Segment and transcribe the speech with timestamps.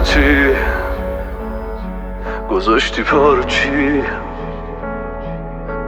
[0.00, 0.56] کارتی
[2.50, 4.02] گذاشتی پارچی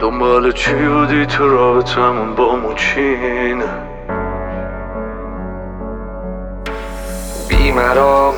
[0.01, 3.63] دنبال چی بودی تو رابطمون با موچین؟
[7.49, 8.35] بیمرام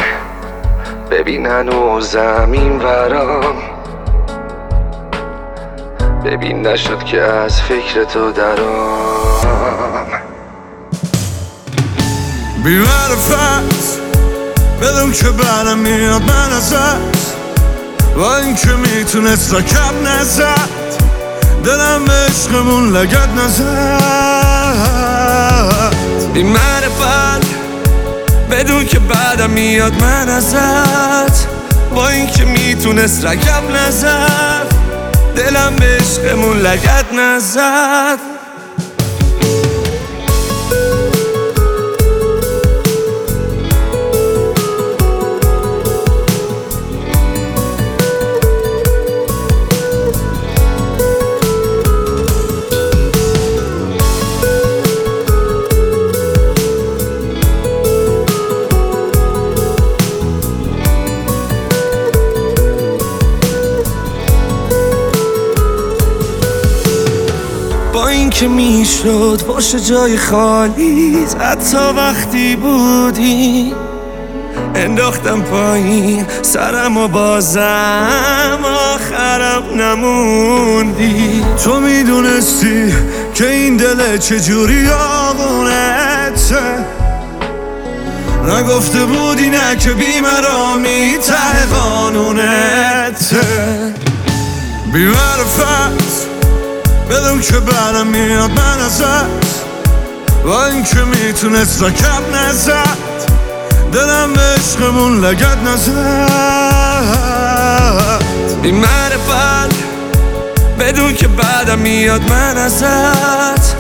[1.11, 3.57] ببینن و زمین ورام.
[6.25, 10.07] ببین نشد که از فکر تو درام.
[12.65, 14.04] بی معرفت.
[14.85, 17.35] بدون که برم میاد من ازت.
[18.17, 20.71] با اینکه می‌تونست رکب نزد.
[21.65, 24.65] دلم به عشقمون لگت نزد.
[26.35, 27.45] بی معرفت
[28.51, 31.47] بدون که بعدم میاد من ازت.
[31.95, 34.67] با اینکه می‌تونست رکب نزد.
[35.37, 38.19] دلم به عشقمون لگت نزد.
[68.05, 71.27] با اینکه می‌شد باشه جای خالی.
[71.41, 73.75] حتی وقتی بودی
[74.75, 78.59] انداختم پایین سرم و بازم
[78.95, 81.45] آخرم نموندی.
[81.65, 82.95] تو می‌دونستی
[83.35, 86.85] که این دل چجوری آقونته
[88.49, 93.45] نگفته بودی نه که بیمرامی ته قانونته
[94.93, 96.04] بی معرفت
[97.11, 99.65] بدون که برم میاد من ازت
[100.45, 102.99] با اینکه می‌تونست رکب نزد.
[103.93, 106.95] دلم به عشقمون لگت نزد.
[108.63, 109.75] بی معرفت
[110.81, 113.75] بدون که بعدم میاد من ازت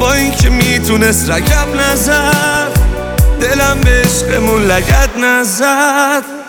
[0.00, 2.80] با اینکه می‌تونست رکب نزد.
[3.40, 6.39] دلم به عشقمون لگت نزد.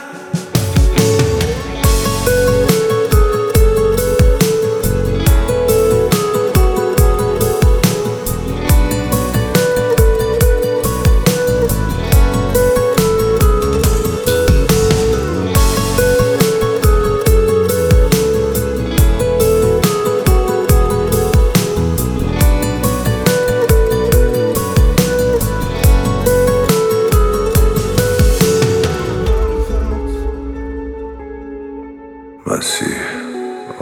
[32.47, 32.97] مسیح.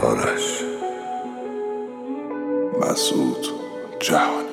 [0.00, 0.64] آرش.
[2.80, 3.46] مسعود
[4.00, 4.49] جهانی.